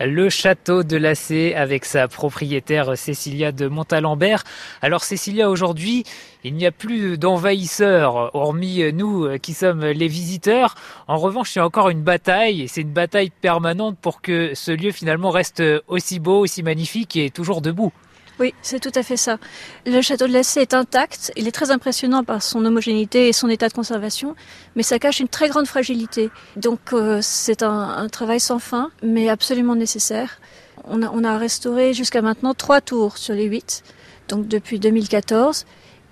le 0.00 0.30
château 0.30 0.82
de 0.82 0.96
Lacé 0.96 1.54
avec 1.54 1.84
sa 1.84 2.08
propriétaire 2.08 2.96
Cécilia 2.96 3.52
de 3.52 3.68
Montalembert. 3.68 4.44
Alors 4.80 5.04
Cécilia, 5.04 5.50
aujourd'hui, 5.50 6.04
il 6.42 6.54
n'y 6.54 6.66
a 6.66 6.72
plus 6.72 7.18
d'envahisseurs, 7.18 8.34
hormis 8.34 8.92
nous 8.92 9.38
qui 9.38 9.52
sommes 9.52 9.84
les 9.84 10.08
visiteurs. 10.08 10.74
En 11.06 11.18
revanche, 11.18 11.54
il 11.54 11.58
y 11.58 11.62
a 11.62 11.66
encore 11.66 11.90
une 11.90 12.02
bataille, 12.02 12.62
et 12.62 12.68
c'est 12.68 12.80
une 12.80 12.92
bataille 12.92 13.30
permanente 13.30 13.98
pour 14.00 14.22
que 14.22 14.54
ce 14.54 14.72
lieu 14.72 14.90
finalement 14.90 15.30
reste 15.30 15.62
aussi 15.86 16.18
beau, 16.18 16.40
aussi 16.40 16.62
magnifique 16.62 17.16
et 17.16 17.30
toujours 17.30 17.60
debout. 17.60 17.92
Oui, 18.40 18.54
c'est 18.62 18.80
tout 18.80 18.92
à 18.94 19.02
fait 19.02 19.18
ça. 19.18 19.36
Le 19.84 20.00
château 20.00 20.26
de 20.26 20.32
Lacé 20.32 20.60
est 20.60 20.72
intact, 20.72 21.30
il 21.36 21.46
est 21.46 21.52
très 21.52 21.70
impressionnant 21.70 22.24
par 22.24 22.42
son 22.42 22.64
homogénéité 22.64 23.28
et 23.28 23.34
son 23.34 23.50
état 23.50 23.68
de 23.68 23.74
conservation, 23.74 24.34
mais 24.76 24.82
ça 24.82 24.98
cache 24.98 25.20
une 25.20 25.28
très 25.28 25.50
grande 25.50 25.66
fragilité. 25.66 26.30
Donc 26.56 26.80
euh, 26.94 27.18
c'est 27.20 27.62
un, 27.62 28.08
travail 28.08 28.40
sans 28.40 28.58
fin, 28.58 28.92
mais 29.02 29.28
absolument 29.28 29.76
nécessaire. 29.76 30.40
On 30.84 31.02
a, 31.02 31.10
on 31.10 31.22
a 31.22 31.36
restauré 31.36 31.92
jusqu'à 31.92 32.22
maintenant 32.22 32.54
trois 32.54 32.80
tours 32.80 33.18
sur 33.18 33.34
les 33.34 33.44
huit, 33.44 33.82
donc 34.28 34.48
depuis 34.48 34.78
2014, 34.78 35.66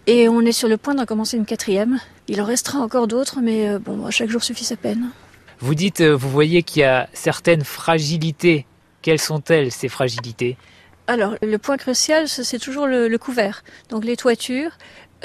et 0.07 0.29
on 0.29 0.43
est 0.43 0.53
sur 0.53 0.69
le 0.69 0.77
point 0.77 0.95
d'en 0.95 1.07
commencer 1.07 1.39
une 1.39 1.47
quatrième. 1.47 1.99
Il 2.29 2.43
en 2.43 2.45
restera 2.45 2.81
encore 2.81 3.07
d'autres, 3.07 3.41
mais 3.43 3.71
euh, 3.71 3.79
bon, 3.79 4.11
chaque 4.11 4.29
jour 4.29 4.45
suffit 4.45 4.67
sa 4.67 4.77
peine. 4.77 5.13
Vous 5.61 5.75
dites, 5.75 6.03
euh, 6.03 6.15
vous 6.15 6.29
voyez 6.29 6.63
qu'il 6.63 6.83
y 6.83 6.85
a 6.85 7.09
certaines 7.15 7.65
fragilités. 7.65 8.67
Quelles 9.01 9.21
sont-elles, 9.21 9.73
ces 9.73 9.89
fragilités? 9.89 10.59
Alors, 11.09 11.37
le 11.41 11.57
point 11.57 11.79
crucial, 11.79 12.29
c'est 12.29 12.59
toujours 12.59 12.87
le, 12.87 13.17
couvert. 13.17 13.65
Donc, 13.89 14.05
les 14.05 14.15
toitures. 14.17 14.73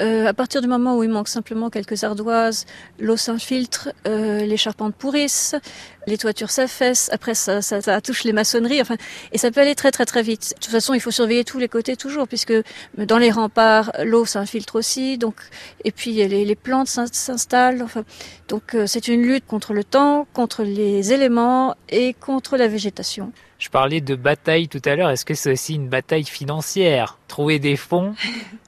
Euh, 0.00 0.26
à 0.26 0.32
partir 0.32 0.60
du 0.60 0.66
moment 0.66 0.96
où 0.96 1.04
il 1.04 1.10
manque 1.10 1.28
simplement 1.28 1.70
quelques 1.70 2.02
ardoises, 2.02 2.64
l'eau 2.98 3.16
s'infiltre, 3.16 3.90
euh, 4.08 4.40
les 4.40 4.56
charpentes 4.56 4.96
pourrissent, 4.96 5.54
les 6.06 6.18
toitures 6.18 6.50
s'affaissent, 6.50 7.10
après 7.12 7.34
ça, 7.34 7.62
ça, 7.62 8.00
touche 8.00 8.24
les 8.24 8.32
maçonneries, 8.32 8.80
enfin, 8.80 8.96
et 9.32 9.38
ça 9.38 9.50
peut 9.50 9.60
aller 9.60 9.74
très 9.74 9.90
très 9.90 10.04
très 10.04 10.22
vite. 10.22 10.54
De 10.56 10.60
toute 10.60 10.72
façon, 10.72 10.94
il 10.94 11.00
faut 11.00 11.10
surveiller 11.10 11.44
tous 11.44 11.58
les 11.58 11.68
côtés 11.68 11.96
toujours, 11.96 12.28
puisque 12.28 12.54
dans 12.96 13.18
les 13.18 13.30
remparts, 13.30 13.92
l'eau 14.04 14.24
s'infiltre 14.24 14.76
aussi, 14.76 15.18
donc, 15.18 15.36
et 15.84 15.92
puis 15.92 16.12
les, 16.12 16.44
les 16.44 16.56
plantes 16.56 16.88
s'installent, 16.88 17.82
enfin, 17.82 18.04
donc 18.48 18.74
euh, 18.74 18.86
c'est 18.86 19.08
une 19.08 19.22
lutte 19.22 19.46
contre 19.46 19.72
le 19.72 19.84
temps, 19.84 20.26
contre 20.32 20.62
les 20.62 21.12
éléments 21.12 21.74
et 21.88 22.14
contre 22.14 22.56
la 22.56 22.68
végétation. 22.68 23.32
Je 23.58 23.70
parlais 23.70 24.00
de 24.00 24.14
bataille 24.14 24.68
tout 24.68 24.82
à 24.84 24.94
l'heure. 24.94 25.08
Est-ce 25.10 25.24
que 25.24 25.32
c'est 25.34 25.52
aussi 25.52 25.74
une 25.74 25.88
bataille 25.88 26.24
financière 26.24 27.18
Trouver 27.28 27.58
des 27.58 27.76
fonds 27.76 28.14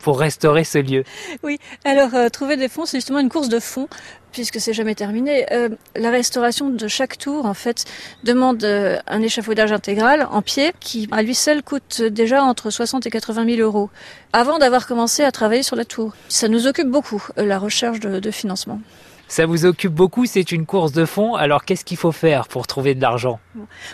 pour 0.03 0.19
restaurer 0.19 0.65
ce 0.65 0.79
lieu? 0.79 1.05
Oui, 1.43 1.59
alors 1.85 2.15
euh, 2.15 2.29
trouver 2.29 2.57
des 2.57 2.69
fonds, 2.69 2.87
c'est 2.87 2.97
justement 2.99 3.19
une 3.19 3.29
course 3.29 3.49
de 3.49 3.61
fonds 3.61 3.89
puisque 4.37 4.61
c'est 4.61 4.73
jamais 4.73 4.95
terminé. 4.95 5.47
Euh, 5.53 5.71
la 5.97 6.11
restauration 6.11 6.71
de 6.71 6.89
chaque 6.89 7.19
tour, 7.19 7.47
en 7.47 7.55
fait, 7.55 7.85
demande 8.23 8.63
euh, 8.65 8.99
un 9.07 9.23
échafaudage 9.23 9.73
intégral 9.73 10.29
en 10.31 10.43
pied 10.43 10.73
qui, 10.79 11.09
à 11.11 11.23
lui 11.23 11.35
seul, 11.35 11.63
coûte 11.63 12.03
déjà 12.03 12.43
entre 12.43 12.71
60 12.71 13.07
et 13.07 13.11
80 13.11 13.57
000 13.57 13.61
euros 13.61 13.91
avant 14.33 14.59
d'avoir 14.59 14.87
commencé 14.87 15.25
à 15.25 15.33
travailler 15.33 15.63
sur 15.63 15.75
la 15.75 15.85
tour. 15.85 16.15
Ça 16.29 16.49
nous 16.49 16.67
occupe 16.67 16.89
beaucoup, 16.89 17.27
la 17.37 17.59
recherche 17.59 18.01
de 18.01 18.31
financement. 18.31 18.81
Ça 19.29 19.45
vous 19.45 19.65
occupe 19.65 19.93
beaucoup, 19.93 20.25
c'est 20.25 20.53
une 20.53 20.67
course 20.67 20.93
de 20.93 21.05
fond. 21.05 21.35
Alors 21.35 21.65
qu'est-ce 21.65 21.85
qu'il 21.85 21.97
faut 21.97 22.13
faire 22.13 22.47
pour 22.47 22.67
trouver 22.67 22.95
de 22.95 23.03
l'argent? 23.03 23.41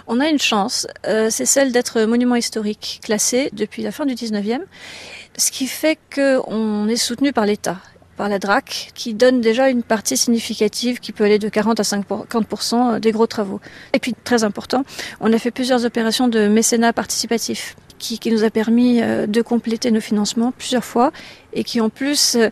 On 0.07 0.21
a 0.21 0.29
une 0.29 0.39
chance, 0.39 0.87
euh, 1.07 1.29
c'est 1.31 1.47
celle 1.47 1.73
d'être 1.73 2.03
monument 2.03 2.35
historique 2.35 3.01
classé 3.03 3.49
depuis 3.55 3.83
la 3.83 3.93
fin 3.93 4.05
du 4.05 4.15
19e, 4.15 4.61
ce 5.39 5.51
qui 5.51 5.67
fait 5.67 5.99
qu'on 6.15 6.87
est 6.87 6.97
soutenu 6.97 7.33
par 7.33 7.47
l'État 7.47 7.79
par 8.23 8.29
la 8.29 8.39
DRAC, 8.39 8.93
qui 8.95 9.15
donne 9.15 9.41
déjà 9.41 9.69
une 9.69 9.83
partie 9.83 10.17
significative 10.17 11.01
qui 11.01 11.11
peut 11.11 11.25
aller 11.25 11.41
de 11.41 11.49
40 11.49 11.81
à 11.81 11.83
50% 11.83 13.01
des 13.01 13.11
gros 13.11 13.27
travaux. 13.27 13.61
Et 13.95 13.99
puis, 13.99 14.15
très 14.23 14.45
important, 14.45 14.85
on 15.21 15.33
a 15.33 15.39
fait 15.39 15.51
plusieurs 15.51 15.85
opérations 15.85 16.29
de 16.29 16.47
mécénat 16.47 16.93
participatif 16.93 17.75
qui, 17.99 18.21
qui 18.21 18.31
nous 18.31 18.45
a 18.45 18.51
permis 18.51 19.03
euh, 19.03 19.27
de 19.27 19.43
compléter 19.43 19.91
nos 19.91 20.01
financements 20.01 20.53
plusieurs 20.53 20.85
fois 20.85 21.11
et 21.53 21.65
qui 21.65 21.81
en 21.81 21.89
plus 21.89 22.37
euh, 22.37 22.49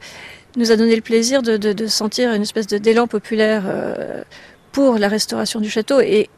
nous 0.56 0.72
a 0.72 0.76
donné 0.76 0.96
le 0.96 1.02
plaisir 1.02 1.40
de, 1.40 1.56
de, 1.56 1.86
sentir 1.86 2.32
une 2.32 2.42
espèce 2.42 2.66
d'élan 2.66 3.06
populaire 3.06 3.62
euh, 3.66 4.24
pour 4.72 4.98
la 4.98 5.06
restauration 5.06 5.60
du 5.60 5.70
château. 5.70 6.00
Et, 6.00 6.30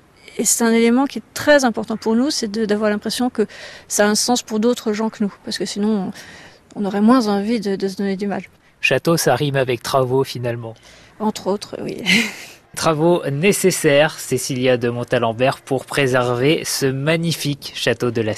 c'est 0.44 0.64
un 0.64 0.72
élément 0.72 1.06
qui 1.06 1.20
est 1.20 1.32
très 1.32 1.64
important 1.64 1.96
pour 1.96 2.16
nous, 2.16 2.30
c'est 2.30 2.50
d'avoir 2.50 2.90
l'impression 2.90 3.30
que 3.30 3.46
ça 3.88 4.04
a 4.04 4.08
un 4.10 4.14
sens 4.14 4.42
pour 4.42 4.60
d'autres 4.60 4.92
gens 4.92 5.08
que 5.08 5.24
nous, 5.24 5.34
parce 5.44 5.56
que 5.56 5.64
sinon 5.64 6.10
on, 6.74 6.84
aurait 6.84 7.02
moins 7.02 7.28
envie 7.28 7.60
de 7.60 7.88
se 7.88 7.96
donner 7.96 8.16
du 8.16 8.26
mal. 8.26 8.42
Château, 8.82 9.16
ça 9.16 9.34
rime 9.36 9.56
avec 9.56 9.82
travaux 9.82 10.24
finalement. 10.24 10.74
Entre 11.20 11.46
autres, 11.46 11.76
oui. 11.80 12.02
Travaux 12.76 13.22
nécessaires, 13.30 14.18
Cécilia 14.18 14.76
de 14.76 14.88
Montalembert, 14.88 15.60
pour 15.60 15.84
préserver 15.84 16.62
ce 16.64 16.86
magnifique 16.86 17.72
château 17.74 18.10
de 18.10 18.22
la 18.22 18.34